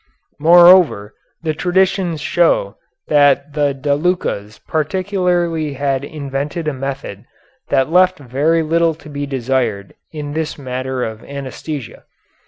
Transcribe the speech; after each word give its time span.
Moreover 0.39 1.13
the 1.43 1.53
traditions 1.53 2.21
show 2.21 2.75
that 3.09 3.53
the 3.53 3.75
Da 3.75 3.93
Luccas 3.95 4.57
particularly 4.65 5.73
had 5.73 6.03
invented 6.03 6.67
a 6.67 6.73
method 6.73 7.25
that 7.69 7.91
left 7.91 8.17
very 8.17 8.63
little 8.63 8.95
to 8.95 9.09
be 9.09 9.27
desired 9.27 9.93
in 10.11 10.33
this 10.33 10.57
matter 10.57 11.03
of 11.03 11.19
anæsthesia. 11.21 12.01